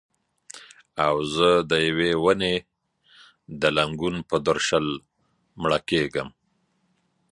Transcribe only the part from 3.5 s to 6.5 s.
د لنګون پر درشل مړه کیږم